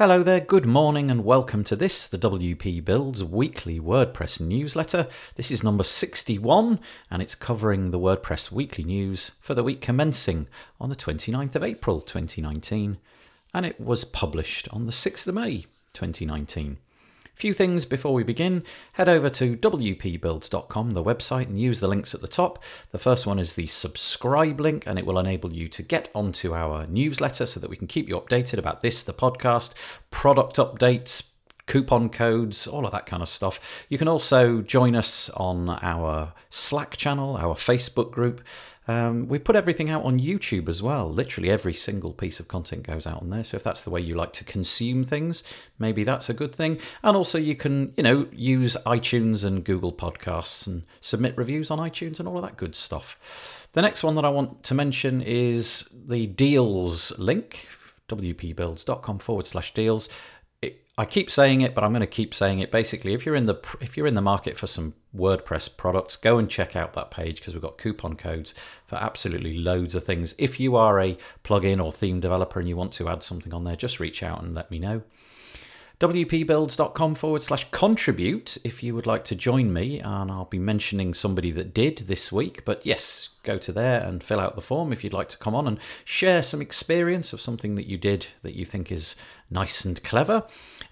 [0.00, 5.06] Hello there, good morning, and welcome to this, the WP Builds weekly WordPress newsletter.
[5.34, 6.80] This is number 61,
[7.10, 10.46] and it's covering the WordPress weekly news for the week commencing
[10.80, 12.96] on the 29th of April 2019,
[13.52, 16.78] and it was published on the 6th of May 2019.
[17.40, 18.64] Few things before we begin.
[18.92, 22.62] Head over to wpbuilds.com, the website, and use the links at the top.
[22.90, 26.54] The first one is the subscribe link, and it will enable you to get onto
[26.54, 29.72] our newsletter so that we can keep you updated about this, the podcast,
[30.10, 31.30] product updates,
[31.64, 33.86] coupon codes, all of that kind of stuff.
[33.88, 38.42] You can also join us on our Slack channel, our Facebook group.
[38.88, 41.08] Um, we put everything out on YouTube as well.
[41.08, 43.44] Literally every single piece of content goes out on there.
[43.44, 45.44] So if that's the way you like to consume things,
[45.78, 46.78] maybe that's a good thing.
[47.02, 51.78] And also you can, you know, use iTunes and Google Podcasts and submit reviews on
[51.78, 53.68] iTunes and all of that good stuff.
[53.72, 57.68] The next one that I want to mention is the deals link,
[58.08, 60.08] wpbuilds.com forward slash deals.
[61.00, 62.70] I keep saying it, but I'm going to keep saying it.
[62.70, 66.36] Basically, if you're in the if you're in the market for some WordPress products, go
[66.36, 68.54] and check out that page because we've got coupon codes
[68.86, 70.34] for absolutely loads of things.
[70.36, 73.64] If you are a plugin or theme developer and you want to add something on
[73.64, 75.02] there, just reach out and let me know
[76.00, 80.00] wpbuilds.com forward slash contribute if you would like to join me.
[80.00, 82.64] And I'll be mentioning somebody that did this week.
[82.64, 85.54] But yes, go to there and fill out the form if you'd like to come
[85.54, 89.14] on and share some experience of something that you did that you think is
[89.50, 90.44] nice and clever.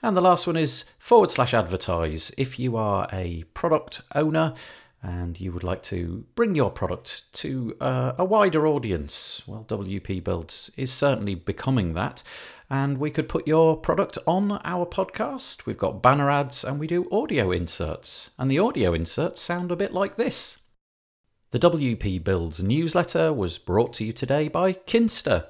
[0.02, 4.54] And the last one is forward slash advertise if you are a product owner
[5.02, 10.22] and you would like to bring your product to uh, a wider audience, well, WP
[10.22, 12.22] Builds is certainly becoming that.
[12.70, 15.66] And we could put your product on our podcast.
[15.66, 18.30] We've got banner ads and we do audio inserts.
[18.38, 20.62] And the audio inserts sound a bit like this.
[21.50, 25.46] The WP Builds newsletter was brought to you today by Kinsta.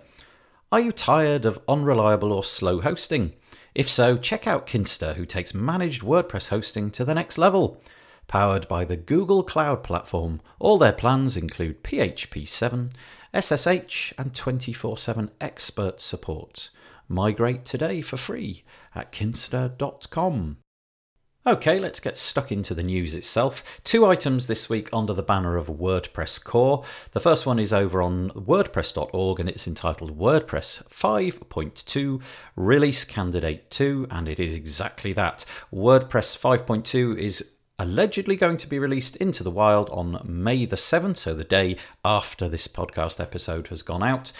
[0.70, 3.32] Are you tired of unreliable or slow hosting?
[3.78, 7.80] If so, check out Kinsta, who takes managed WordPress hosting to the next level.
[8.26, 12.90] Powered by the Google Cloud Platform, all their plans include PHP 7,
[13.32, 16.70] SSH, and 24 7 expert support.
[17.06, 18.64] Migrate today for free
[18.96, 20.56] at kinsta.com.
[21.48, 23.80] Okay, let's get stuck into the news itself.
[23.82, 26.84] Two items this week under the banner of WordPress Core.
[27.12, 32.20] The first one is over on WordPress.org and it's entitled WordPress 5.2
[32.54, 35.46] Release Candidate 2, and it is exactly that.
[35.72, 41.16] WordPress 5.2 is allegedly going to be released into the wild on May the 7th,
[41.16, 44.32] so the day after this podcast episode has gone out.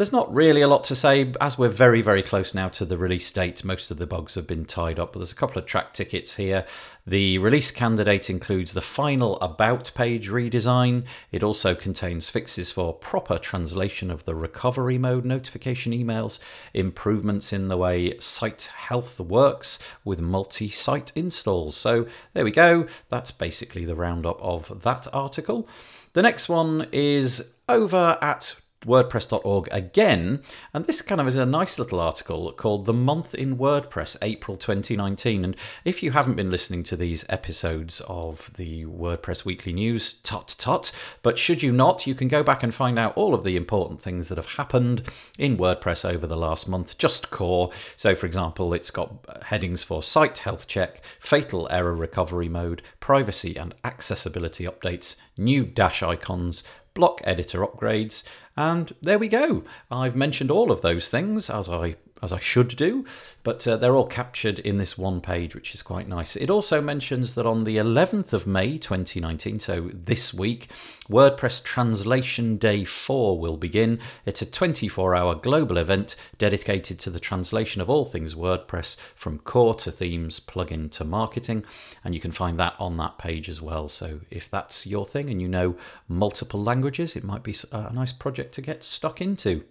[0.00, 2.96] There's not really a lot to say, as we're very, very close now to the
[2.96, 3.62] release date.
[3.62, 6.36] Most of the bugs have been tied up, but there's a couple of Trac tickets
[6.36, 6.64] here.
[7.06, 11.04] The release candidate includes the final About page redesign.
[11.30, 16.38] It also contains fixes for proper translation of the recovery mode notification emails,
[16.72, 21.76] improvements in the way site health works with multi site installs.
[21.76, 22.86] So there we go.
[23.10, 25.68] That's basically the roundup of that article.
[26.14, 28.54] The next one is over at
[28.86, 30.42] WordPress.org again,
[30.72, 34.56] and this kind of is a nice little article called The Month in WordPress, April
[34.56, 35.44] 2019.
[35.44, 40.54] And if you haven't been listening to these episodes of the WordPress Weekly News, tut
[40.58, 40.92] tut,
[41.22, 44.00] but should you not, you can go back and find out all of the important
[44.00, 45.02] things that have happened
[45.38, 47.70] in WordPress over the last month, just core.
[47.96, 53.56] So, for example, it's got headings for site health check, fatal error recovery mode, privacy
[53.56, 56.62] and accessibility updates, new Dashicons,
[56.94, 58.24] block editor upgrades,
[58.56, 59.64] and there we go.
[59.90, 63.04] I've mentioned all of those things as I as I should do,
[63.42, 66.36] but uh, they're all captured in this one page, which is quite nice.
[66.36, 70.68] It also mentions that on the 11th of May 2019, so this week,
[71.08, 73.98] WordPress Translation Day 4 will begin.
[74.26, 79.38] It's a 24 hour global event dedicated to the translation of all things WordPress from
[79.38, 81.64] core to themes, plugin to marketing,
[82.04, 83.88] and you can find that on that page as well.
[83.88, 85.76] So if that's your thing and you know
[86.08, 89.64] multiple languages, it might be a nice project to get stuck into.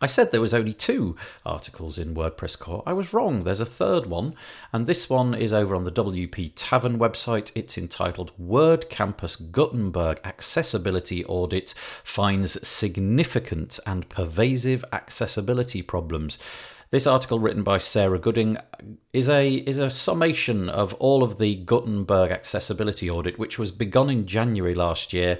[0.00, 1.16] I said there was only two
[1.46, 2.82] articles in WordPress Core.
[2.84, 3.44] I was wrong.
[3.44, 4.34] There's a third one,
[4.72, 7.52] and this one is over on the WP Tavern website.
[7.54, 16.38] It's entitled WordCampus Gutenberg Accessibility Audit Finds Significant and Pervasive Accessibility Problems.
[16.90, 18.56] This article, written by Sarah Gooding,
[19.12, 24.10] is a is a summation of all of the Gutenberg accessibility audit, which was begun
[24.10, 25.38] in January last year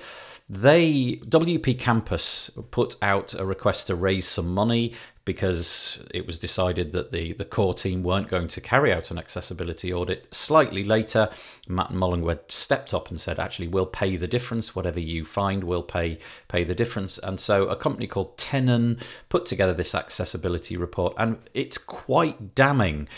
[0.49, 4.93] they WP Campus put out a request to raise some money
[5.25, 9.19] because it was decided that the, the core team weren't going to carry out an
[9.19, 10.32] accessibility audit.
[10.35, 11.31] Slightly later,
[11.67, 14.76] Matt and Mullenweg stepped up and said, actually, we'll pay the difference.
[14.76, 16.19] Whatever you find, we'll pay
[16.49, 17.17] pay the difference.
[17.17, 19.00] And so a company called Tenon
[19.31, 23.08] put together this accessibility report, and it's quite damning.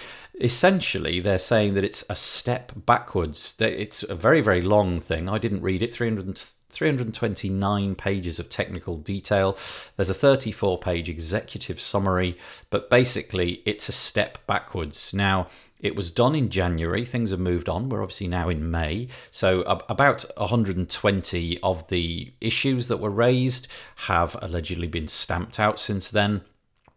[0.41, 3.57] Essentially, they're saying that it's a step backwards.
[3.59, 5.29] It's a very, very long thing.
[5.29, 6.39] I didn't read it, 300
[6.77, 9.57] 329 pages of technical detail.
[9.97, 12.37] There's a 34 page executive summary,
[12.69, 15.15] but basically it's a step backwards.
[15.15, 15.49] Now,
[15.81, 17.05] it was done in January.
[17.05, 17.89] Things have moved on.
[17.89, 19.09] We're obviously now in May.
[19.31, 26.11] So, about 120 of the issues that were raised have allegedly been stamped out since
[26.11, 26.43] then.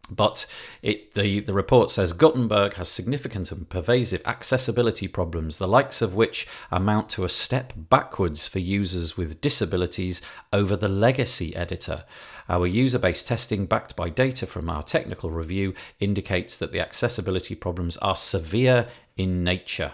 [0.09, 0.45] But
[0.81, 6.15] it, the, the report says Gutenberg has significant and pervasive accessibility problems, the likes of
[6.15, 10.21] which amount to a step backwards for users with disabilities
[10.51, 12.05] over the legacy editor.
[12.47, 17.55] Our user based testing, backed by data from our technical review, indicates that the accessibility
[17.55, 19.93] problems are severe in nature.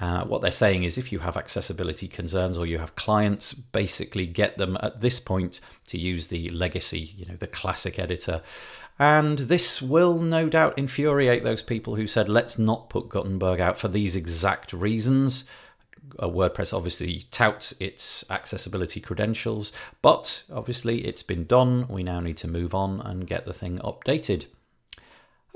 [0.00, 4.26] Uh, what they're saying is if you have accessibility concerns or you have clients, basically
[4.26, 8.40] get them at this point to use the legacy, you know, the classic editor.
[8.98, 13.78] And this will no doubt infuriate those people who said, let's not put Gutenberg out
[13.78, 15.44] for these exact reasons.
[16.18, 19.72] Uh, WordPress obviously touts its accessibility credentials,
[20.02, 21.86] but obviously it's been done.
[21.88, 24.46] We now need to move on and get the thing updated.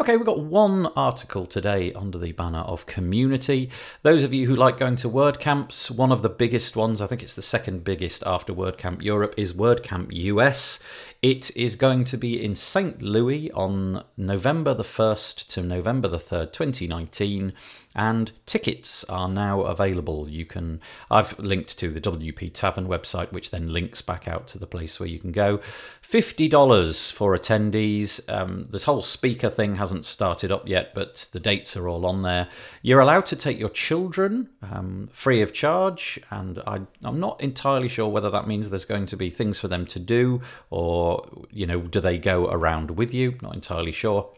[0.01, 3.69] Okay, we've got one article today under the banner of community.
[4.01, 7.23] Those of you who like going to WordCamps, one of the biggest ones, I think
[7.23, 10.83] it's the second biggest after WordCamp Europe, is WordCamp US.
[11.21, 13.03] It is going to be in St.
[13.03, 17.53] Louis on November the 1st to November the 3rd, 2019,
[17.95, 20.29] and tickets are now available.
[20.29, 20.81] You can
[21.11, 24.99] I've linked to the WP Tavern website which then links back out to the place
[24.99, 25.61] where you can go.
[26.09, 28.21] $50 for attendees.
[28.31, 32.23] Um, this whole speaker thing hasn't started up yet, but the dates are all on
[32.23, 32.49] there.
[32.83, 37.89] You're allowed to take your children um, free of charge, and I, I'm not entirely
[37.89, 40.41] sure whether that means there's going to be things for them to do
[40.71, 44.31] or you know do they go around with you not entirely sure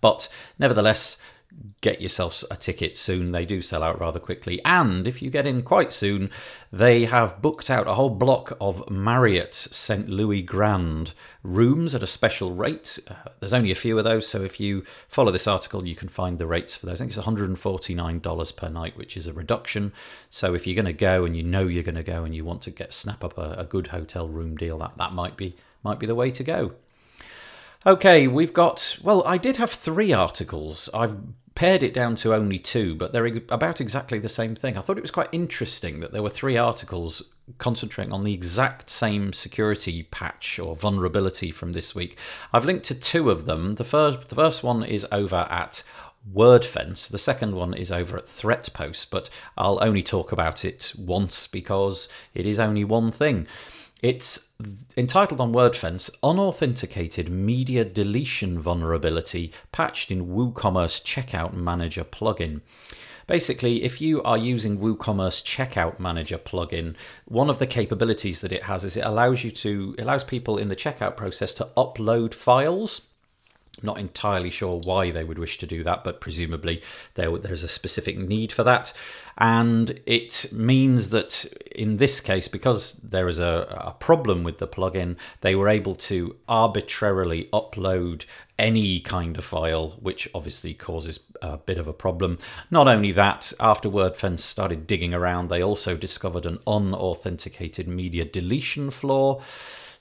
[0.00, 0.28] but
[0.58, 1.22] nevertheless
[1.80, 3.32] get yourself a ticket soon.
[3.32, 4.58] They do sell out rather quickly.
[4.64, 6.30] And if you get in quite soon,
[6.72, 10.08] they have booked out a whole block of Marriott St.
[10.08, 11.12] Louis Grand
[11.42, 12.98] rooms at a special rate.
[13.06, 16.08] Uh, there's only a few of those, so if you follow this article, you can
[16.08, 17.00] find the rates for those.
[17.00, 19.92] I think it's $149 per night, which is a reduction.
[20.30, 22.44] So if you're going to go and you know you're going to go and you
[22.44, 25.54] want to get snap up a, a good hotel room deal, that, that might be
[25.82, 26.72] might be the way to go.
[27.86, 30.88] Okay, we've got, well, I did have three articles.
[30.94, 31.18] I've
[31.54, 34.76] pared it down to only two, but they're about exactly the same thing.
[34.76, 38.90] I thought it was quite interesting that there were three articles concentrating on the exact
[38.90, 42.18] same security patch or vulnerability from this week.
[42.52, 43.74] I've linked to two of them.
[43.74, 45.84] The first, the first one is over at
[46.32, 47.08] WordFence.
[47.08, 52.08] The second one is over at ThreatPost, but I'll only talk about it once because
[52.34, 53.46] it is only one thing.
[54.02, 54.50] It's
[54.96, 62.60] entitled on WordFence Unauthenticated Media Deletion Vulnerability Patched in WooCommerce Checkout Manager plugin.
[63.26, 66.94] Basically, if you are using WooCommerce Checkout Manager plugin,
[67.24, 70.68] one of the capabilities that it has is it allows you to allows people in
[70.68, 73.13] the checkout process to upload files
[73.82, 76.82] not entirely sure why they would wish to do that, but presumably
[77.14, 78.92] there, there's a specific need for that.
[79.36, 81.44] And it means that
[81.74, 85.96] in this case, because there is a, a problem with the plugin, they were able
[85.96, 88.24] to arbitrarily upload
[88.58, 92.38] any kind of file, which obviously causes a bit of a problem.
[92.70, 98.90] Not only that, after WordFence started digging around, they also discovered an unauthenticated media deletion
[98.92, 99.40] flaw.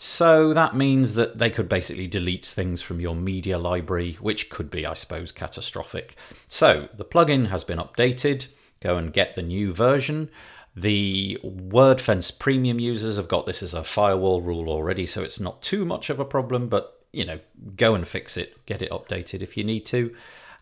[0.05, 4.69] So that means that they could basically delete things from your media library, which could
[4.69, 6.17] be, I suppose, catastrophic.
[6.49, 8.47] So the plugin has been updated.
[8.81, 10.29] Go and get the new version.
[10.75, 15.61] The WordFence premium users have got this as a firewall rule already, so it's not
[15.61, 17.39] too much of a problem, but you know,
[17.77, 20.13] go and fix it, get it updated if you need to.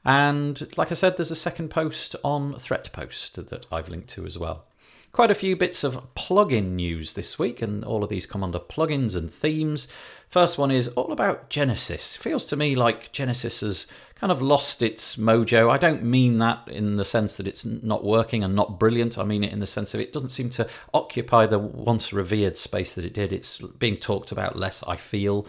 [0.06, 4.38] And like I said, there's a second post on ThreatPost that I've linked to as
[4.38, 4.68] well.
[5.12, 8.60] Quite a few bits of plugin news this week, and all of these come under
[8.60, 9.90] plugins and themes.
[10.30, 12.16] First one is all about Genesis.
[12.16, 15.70] Feels to me like Genesis has kind of lost its mojo.
[15.70, 19.18] I don't mean that in the sense that it's not working and not brilliant.
[19.18, 22.58] I mean it in the sense of it doesn't seem to occupy the once revered
[22.58, 23.34] space that it did.
[23.34, 25.46] It's being talked about less, I feel.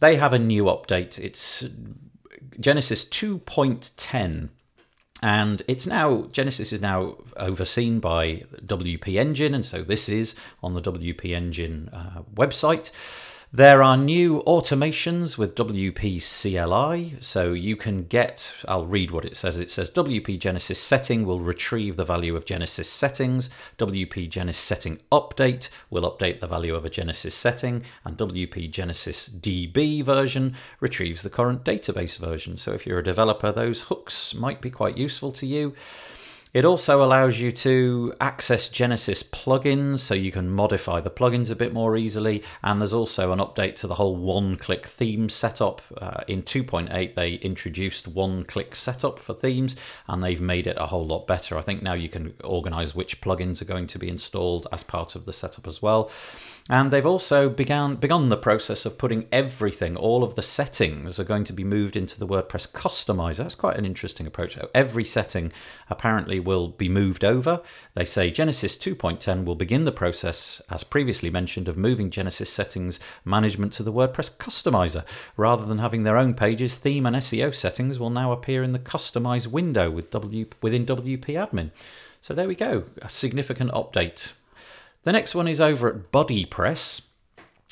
[0.00, 1.18] They have a new update.
[1.18, 1.68] It's
[2.58, 4.48] Genesis 2.10
[5.22, 10.74] and it's now Genesis is now overseen by WP Engine, and so this is on
[10.74, 12.90] the WP Engine uh, website.
[13.56, 18.52] There are new automations with WP CLI, so you can get.
[18.68, 19.58] I'll read what it says.
[19.58, 23.48] It says WP Genesis setting will retrieve the value of Genesis settings.
[23.78, 29.26] WP Genesis setting update will update the value of a Genesis setting, and WP Genesis
[29.26, 32.58] DB version retrieves the current database version.
[32.58, 35.72] So if you're a developer, those hooks might be quite useful to you.
[36.56, 41.54] It also allows you to access Genesis plugins so you can modify the plugins a
[41.54, 42.42] bit more easily.
[42.62, 45.82] And there's also an update to the whole one click theme setup.
[45.98, 49.76] Uh, in 2.8, they introduced one click setup for themes
[50.08, 51.58] and they've made it a whole lot better.
[51.58, 55.14] I think now you can organize which plugins are going to be installed as part
[55.14, 56.10] of the setup as well.
[56.68, 61.24] And they've also began begun the process of putting everything, all of the settings are
[61.24, 63.36] going to be moved into the WordPress customizer.
[63.36, 64.58] That's quite an interesting approach.
[64.74, 65.52] Every setting
[65.88, 67.60] apparently will be moved over.
[67.94, 72.98] They say Genesis 2.10 will begin the process, as previously mentioned, of moving Genesis settings
[73.24, 75.04] management to the WordPress customizer.
[75.36, 78.78] Rather than having their own pages, theme and SEO settings will now appear in the
[78.78, 81.72] customize window with w, within WP admin.
[82.22, 84.32] So there we go, a significant update
[85.06, 87.10] the next one is over at BuddyPress.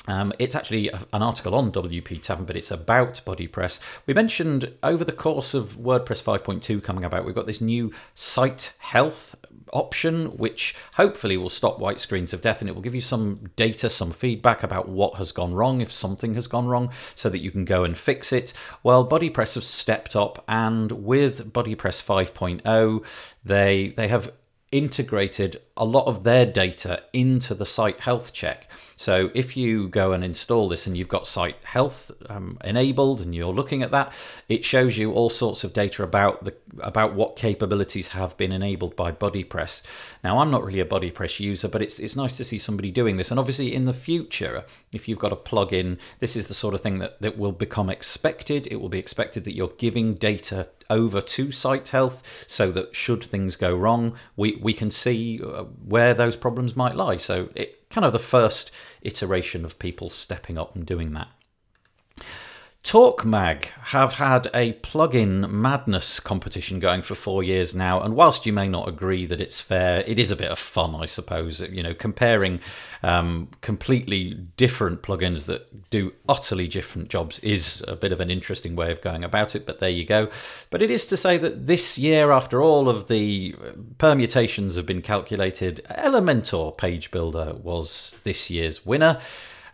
[0.07, 3.79] Um, it's actually an article on WP Tavern, but it's about BuddyPress.
[4.05, 8.73] We mentioned over the course of WordPress 5.2 coming about, we've got this new site
[8.79, 9.35] health
[9.73, 13.49] option, which hopefully will stop white screens of death and it will give you some
[13.55, 17.39] data, some feedback about what has gone wrong, if something has gone wrong, so that
[17.39, 18.53] you can go and fix it.
[18.83, 23.05] Well, BuddyPress have stepped up, and with BuddyPress 5.0,
[23.43, 24.31] they they have
[24.75, 28.69] integrated a lot of their data into the site health check.
[28.97, 33.33] So if you go and install this and you've got site health um, enabled and
[33.33, 34.11] you're looking at that,
[34.49, 38.97] it shows you all sorts of data about the about what capabilities have been enabled
[38.97, 39.83] by BuddyPress.
[40.23, 43.15] Now I'm not really a BuddyPress user, but it's it's nice to see somebody doing
[43.15, 43.31] this.
[43.31, 46.81] And obviously in the future, if you've got a plugin, this is the sort of
[46.81, 48.67] thing that, that will become expected.
[48.67, 53.23] It will be expected that you're giving data over to site health so that should
[53.23, 57.17] things go wrong, we, we can see uh, where those problems might lie.
[57.17, 61.27] So it kind of the first iteration of people stepping up and doing that.
[62.85, 68.45] Torque Mag have had a plugin madness competition going for four years now, and whilst
[68.45, 71.61] you may not agree that it's fair, it is a bit of fun, I suppose.
[71.61, 72.59] You know, comparing
[73.01, 78.75] um, completely different plugins that do utterly different jobs is a bit of an interesting
[78.75, 80.29] way of going about it, but there you go.
[80.69, 83.55] But it is to say that this year, after all of the
[83.97, 89.19] permutations have been calculated, Elementor Page Builder was this year's winner.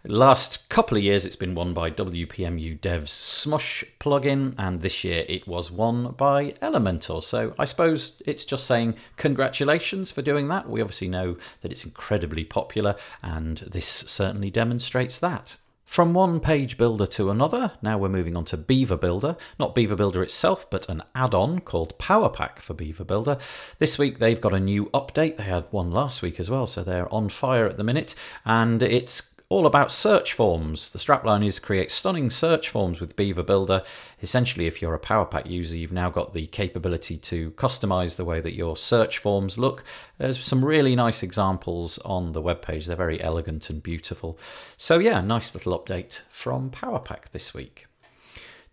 [0.03, 5.25] Last couple of years, it's been won by WPMU Dev's Smush plugin, and this year
[5.29, 7.24] it was won by Elementor.
[7.24, 10.67] So I suppose it's just saying congratulations for doing that.
[10.67, 15.58] We obviously know that it's incredibly popular, and this certainly demonstrates that.
[15.91, 19.36] From one page builder to another, now we're moving on to Beaver Builder.
[19.60, 23.38] Not Beaver Builder itself, but an add on called Power Pack for Beaver Builder.
[23.77, 25.36] This week they've got a new update.
[25.36, 28.15] They had one last week as well, so they're on fire at the minute.
[28.46, 30.89] And it's all about search forms.
[30.89, 33.84] The strapline is create stunning search forms with Beaver Builder.
[34.22, 38.39] Essentially, if you're a PowerPack user, you've now got the capability to customize the way
[38.39, 39.84] that your search forms look.
[40.17, 42.86] There's some really nice examples on the webpage.
[42.86, 44.39] They're very elegant and beautiful.
[44.77, 47.88] So, yeah, nice little update from PowerPack this week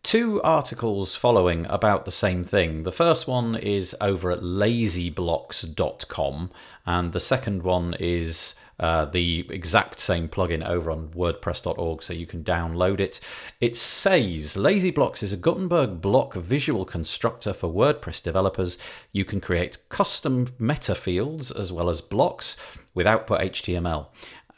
[0.05, 2.85] two articles following about the same thing.
[2.85, 6.51] The first one is over at lazyblocks.com,
[6.87, 12.27] and the second one is uh, the exact same plugin over on WordPress.org, so you
[12.27, 13.21] can download it.
[13.61, 18.79] It says Lazy Blocks is a Gutenberg block visual constructor for WordPress developers.
[19.13, 22.57] You can create custom meta fields as well as blocks
[22.95, 24.09] with output HTML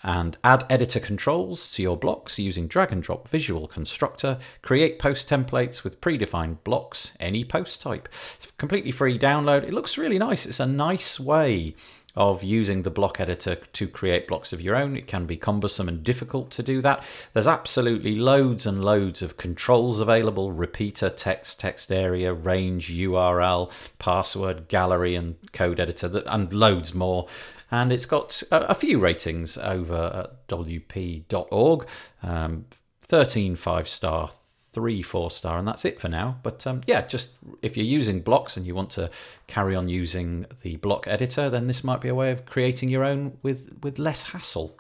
[0.03, 5.29] and add editor controls to your blocks using drag and drop visual constructor, create post
[5.29, 8.09] templates with predefined blocks, any post type.
[8.37, 9.63] It's completely free download.
[9.65, 10.47] It looks really nice.
[10.47, 11.75] It's a nice way
[12.17, 14.97] of using the block editor to create blocks of your own.
[14.97, 17.05] It can be cumbersome and difficult to do that.
[17.33, 24.69] There's absolutely loads and loads of controls available repeater, text, text area, range, URL, password,
[24.69, 27.29] gallery, and code editor, and loads more.
[27.71, 31.87] And it's got a, few ratings over at wp.org
[32.23, 32.65] um,
[33.03, 34.31] 13 five star,
[34.73, 38.21] three four star and that's it for now but um, yeah just if you're using
[38.21, 39.11] blocks and you want to
[39.47, 43.05] carry on using the block editor then this might be a way of creating your
[43.05, 44.79] own with with less hassle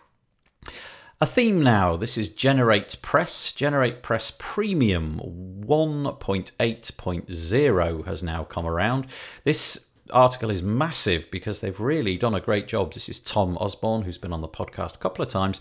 [1.22, 1.98] A theme now.
[1.98, 3.54] This is GeneratePress.
[3.54, 5.20] Generate Press Premium
[5.66, 9.06] 1.8.0 has now come around.
[9.44, 12.94] This article is massive because they've really done a great job.
[12.94, 15.60] This is Tom Usborne, who's been on the podcast a couple of times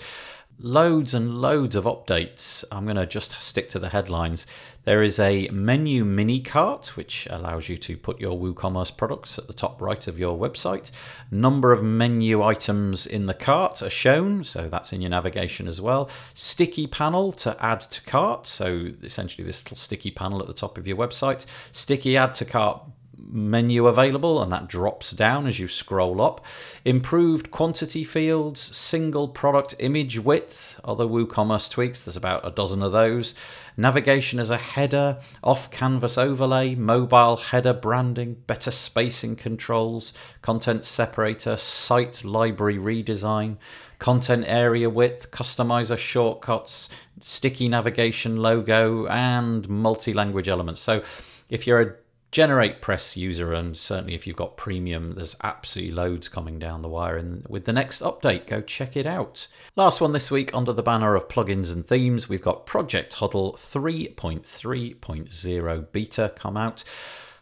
[0.60, 2.64] loads and loads of updates.
[2.72, 4.46] I'm going to just stick to the headlines.
[4.84, 9.48] There is a menu mini cart, which allows you to put your WooCommerce products at
[9.48, 10.92] the top right of your website.
[11.32, 15.80] Number of menu items in the cart are shown, so that's in your navigation as
[15.80, 16.10] well.
[16.34, 20.78] Sticky panel to add to cart, so essentially this little sticky panel at the top
[20.78, 21.46] of your website.
[21.72, 22.82] Sticky add to cart
[23.28, 26.44] menu available, and that drops down as you scroll up.
[26.86, 32.92] Improved quantity fields, single product image width, other WooCommerce tweaks, there's about a dozen of
[32.92, 33.36] those.
[33.76, 41.58] Navigation as a header, off canvas overlay, mobile header branding, better spacing controls, content separator,
[41.58, 43.58] site library redesign,
[44.00, 46.90] content area width, customizer shortcuts,
[47.22, 50.80] sticky navigation logo, and multi language elements.
[50.80, 51.04] So
[51.50, 51.96] if you're a
[52.32, 56.90] generate press user and certainly if you've got premium there's absolutely loads coming down the
[56.90, 57.18] wire.
[57.18, 59.48] And with the next update go check it out.
[59.76, 63.54] Last one this week under the banner of plugins and themes we've got project huddle
[63.54, 66.84] 3.3.0 beta come out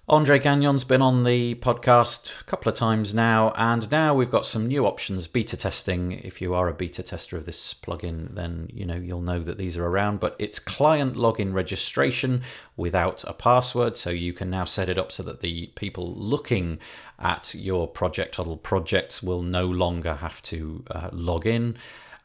[0.09, 4.45] Andre Gagnon's been on the podcast a couple of times now, and now we've got
[4.45, 5.27] some new options.
[5.27, 6.13] Beta testing.
[6.13, 9.57] If you are a beta tester of this plugin, then you know you'll know that
[9.57, 10.21] these are around.
[10.21, 12.43] But it's client login registration
[12.77, 16.79] without a password, so you can now set it up so that the people looking
[17.19, 21.75] at your Project Huddle projects will no longer have to uh, log in.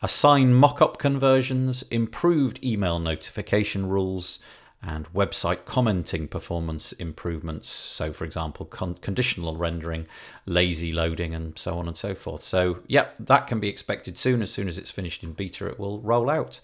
[0.01, 4.39] Assign mockup conversions, improved email notification rules
[4.83, 7.69] and website commenting performance improvements.
[7.69, 10.07] So, for example, con- conditional rendering,
[10.45, 12.43] lazy loading, and so on and so forth.
[12.43, 14.43] So, yeah, that can be expected soon.
[14.43, 16.61] As soon as it's finished in beta, it will roll out.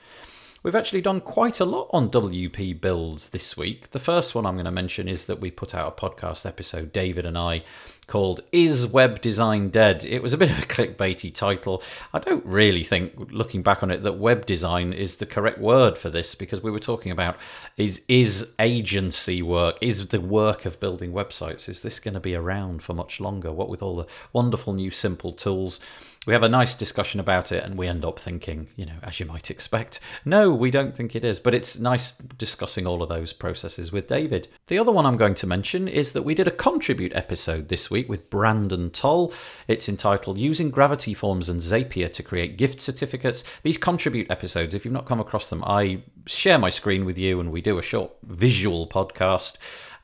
[0.60, 3.92] We've actually done quite a lot on WP builds this week.
[3.92, 6.92] The first one I'm going to mention is that we put out a podcast episode,
[6.92, 7.62] David and I,
[8.08, 10.04] called Is Web Design Dead?
[10.04, 11.80] It was a bit of a clickbaity title.
[12.12, 15.96] I don't really think, looking back on it, that web design is the correct word
[15.96, 17.36] for this because we were talking about
[17.76, 22.34] is, is agency work, is the work of building websites, is this going to be
[22.34, 23.52] around for much longer?
[23.52, 25.78] What with all the wonderful new simple tools?
[26.28, 29.18] We have a nice discussion about it and we end up thinking, you know, as
[29.18, 31.38] you might expect, no, we don't think it is.
[31.38, 34.46] But it's nice discussing all of those processes with David.
[34.66, 37.90] The other one I'm going to mention is that we did a contribute episode this
[37.90, 39.32] week with Brandon Toll.
[39.68, 43.42] It's entitled Using Gravity Forms and Zapier to Create Gift Certificates.
[43.62, 47.40] These contribute episodes, if you've not come across them, I share my screen with you
[47.40, 49.56] and we do a short visual podcast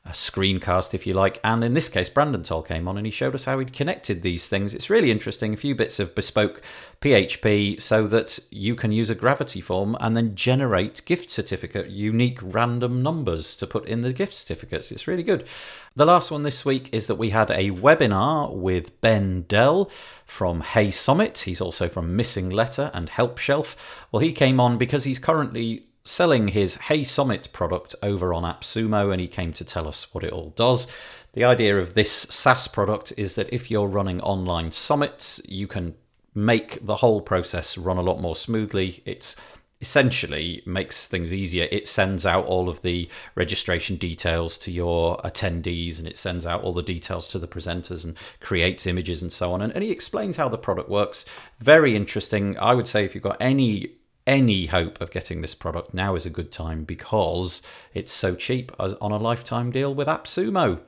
[0.05, 1.39] a screencast, if you like.
[1.43, 4.21] And in this case, Brandon Toll came on and he showed us how he'd connected
[4.21, 4.75] these things.
[4.75, 5.53] It's really interesting.
[5.53, 6.61] A few bits of bespoke
[7.01, 12.37] PHP so that you can use a gravity form and then generate gift certificate, unique
[12.41, 14.91] random numbers to put in the gift certificates.
[14.91, 15.47] It's really good.
[15.95, 19.89] The last one this week is that we had a webinar with Ben Dell
[20.25, 21.39] from Hey Summit.
[21.39, 24.05] He's also from Missinglettr and Help Shelf.
[24.11, 29.11] Well, he came on because he's currently selling his Hey Summit product over on AppSumo,
[29.11, 30.87] and he came to tell us what it all does.
[31.33, 35.95] The idea of this SaaS product is that if you're running online summits, you can
[36.33, 39.01] make the whole process run a lot more smoothly.
[39.05, 39.35] It's
[39.81, 41.67] essentially makes things easier.
[41.71, 46.63] It sends out all of the registration details to your attendees and it sends out
[46.63, 49.61] all the details to the presenters and creates images and so on.
[49.61, 51.25] And, and he explains how the product works.
[51.59, 52.57] Very interesting.
[52.59, 53.91] I would say if you've got any
[54.27, 57.61] any hope of getting this product, now is a good time because
[57.93, 60.79] it's so cheap as on a lifetime deal with AppSumo.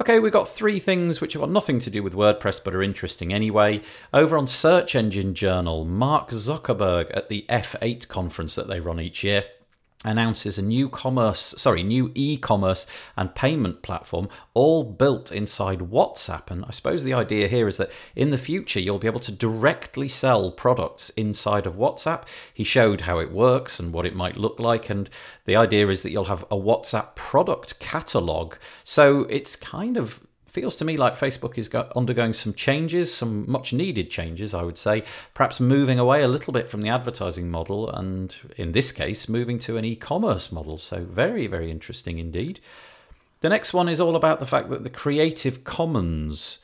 [0.00, 2.82] Okay, we've got three things which have got nothing to do with WordPress but are
[2.82, 3.80] interesting anyway.
[4.12, 9.22] Over on Search Engine Journal, Mark Zuckerberg at the F8 conference that they run each
[9.22, 9.44] year
[10.04, 12.86] announces a new commerce sorry new e-commerce
[13.16, 16.50] and payment platform all built inside whatsapp.
[16.50, 19.32] And i suppose the idea here is that in the future you'll be able to
[19.32, 22.24] directly sell products inside of whatsapp.
[22.52, 24.88] He showed how it works and what it might look like.
[24.90, 25.10] And
[25.44, 28.54] the idea is that you'll have a whatsapp product catalog.
[28.84, 30.20] So it's kind of
[30.54, 34.78] feels to me like Facebook is undergoing some changes, some much needed changes, I would
[34.78, 35.02] say,
[35.34, 39.58] perhaps moving away a little bit from the advertising model and, in this case, moving
[39.58, 40.78] to an e commerce model.
[40.78, 42.60] So, very, very interesting indeed.
[43.40, 46.63] The next one is all about the fact that the Creative Commons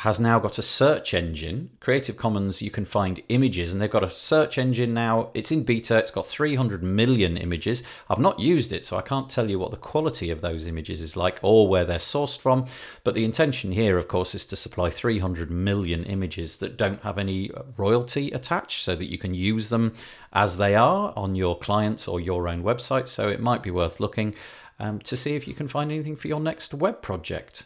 [0.00, 1.70] has now got a search engine.
[1.80, 5.30] Creative Commons, you can find images, and they've got a search engine now.
[5.32, 7.82] It's in beta, it's got 300 million images.
[8.10, 11.00] I've not used it, so I can't tell you what the quality of those images
[11.00, 12.66] is like or where they're sourced from.
[13.04, 17.16] But the intention here, of course, is to supply 300 million images that don't have
[17.16, 19.94] any royalty attached so that you can use them
[20.34, 23.08] as they are on your clients or your own website.
[23.08, 24.34] So it might be worth looking
[24.78, 27.64] um, to see if you can find anything for your next web project.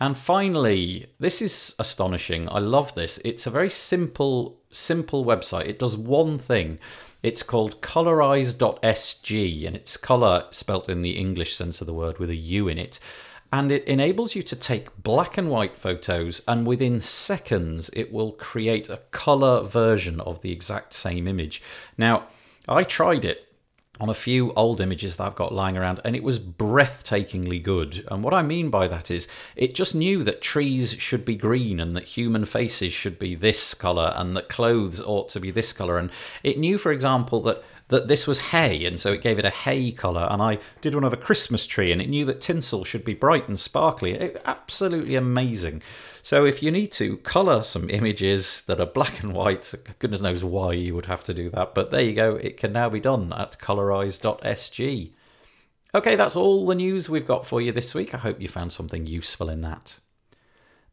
[0.00, 2.48] And finally, this is astonishing.
[2.48, 3.18] I love this.
[3.24, 5.66] It's a very simple, simple website.
[5.66, 6.78] It does one thing.
[7.22, 12.28] It's called colorize.sg, and it's color spelt in the English sense of the word with
[12.28, 12.98] a U in it.
[13.52, 18.32] And it enables you to take black and white photos, and within seconds, it will
[18.32, 21.62] create a color version of the exact same image.
[21.96, 22.26] Now,
[22.68, 23.53] I tried it
[24.00, 28.04] on a few old images that I've got lying around, and it was breathtakingly good.
[28.10, 31.78] And what I mean by that is, it just knew that trees should be green,
[31.78, 35.72] and that human faces should be this colour, and that clothes ought to be this
[35.72, 35.98] colour.
[35.98, 36.10] And
[36.42, 39.50] it knew, for example, that that this was hay, and so it gave it a
[39.50, 40.26] hay colour.
[40.30, 43.14] And I did one of a Christmas tree, and it knew that tinsel should be
[43.14, 44.12] bright and sparkly.
[44.14, 45.82] It, absolutely amazing.
[46.24, 50.42] So if you need to colour some images that are black and white, goodness knows
[50.42, 52.36] why you would have to do that, but there you go.
[52.36, 55.12] It can now be done at colorize.sg.
[55.94, 58.14] Okay, that's all the news we've got for you this week.
[58.14, 59.98] I hope you found something useful in that.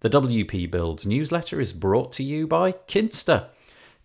[0.02, 3.48] The WP Builds newsletter is brought to you by Kinsta.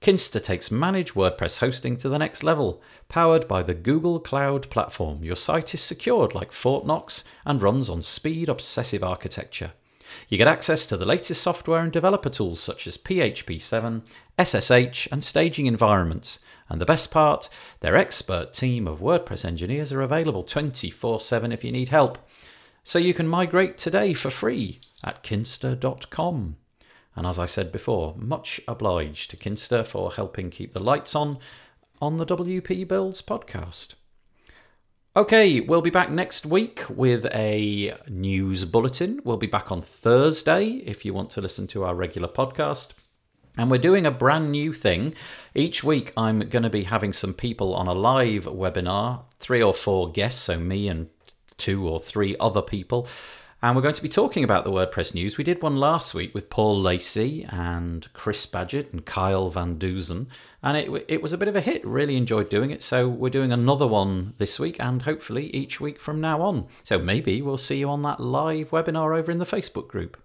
[0.00, 2.80] Kinsta takes managed WordPress hosting to the next level.
[3.08, 7.90] Powered by the Google Cloud Platform, your site is secured like Fort Knox and runs
[7.90, 9.72] on speed obsessive architecture.
[10.28, 14.02] You get access to the latest software and developer tools such as PHP 7,
[14.42, 16.38] SSH, and staging environments.
[16.68, 17.48] And the best part,
[17.80, 22.18] their expert team of WordPress engineers are available 24 7 if you need help.
[22.84, 26.56] So you can migrate today for free at kinsta.com.
[27.16, 31.38] And as I said before, much obliged to Kinsta for helping keep the lights on
[32.00, 33.94] on the WP Builds podcast.
[35.16, 39.22] Okay, we'll be back next week with a news bulletin.
[39.24, 42.92] We'll be back on Thursday if you want to listen to our regular podcast.
[43.56, 45.14] And we're doing a brand new thing.
[45.54, 49.72] Each week, I'm going to be having some people on a live webinar, three or
[49.72, 51.08] four guests, so me and
[51.56, 53.08] two or three other people
[53.62, 55.38] and we're going to be talking about the WordPress news.
[55.38, 60.26] We did one last week with Paul Lacey and Chris Badgett and Kyle Van Deusen,
[60.62, 61.84] and it, it was a bit of a hit.
[61.86, 62.82] Really enjoyed doing it.
[62.82, 66.66] So we're doing another one this week and hopefully each week from now on.
[66.84, 70.18] So maybe we'll see you on that live webinar over in the Facebook group.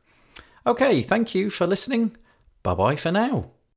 [0.68, 2.18] Okay, thank you for listening.
[2.64, 3.52] Bye bye for now.